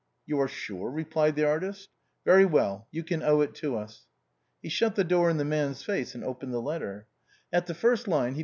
"You 0.25 0.41
are 0.41 0.47
sure?" 0.47 0.89
replied 0.89 1.35
the 1.35 1.45
artist. 1.45 1.89
"Very 2.25 2.43
well, 2.43 2.87
you 2.89 3.03
can 3.03 3.21
owe 3.21 3.41
it 3.41 3.53
to 3.57 3.77
us." 3.77 4.07
He 4.59 4.67
shut 4.67 4.95
the 4.95 5.03
door 5.03 5.29
in 5.29 5.37
the 5.37 5.45
man's 5.45 5.83
face, 5.83 6.15
and 6.15 6.23
opened 6.23 6.55
the 6.55 6.59
letter. 6.59 7.05
At 7.53 7.67
the 7.67 7.75
first 7.75 8.07
line, 8.07 8.33
he. 8.33 8.39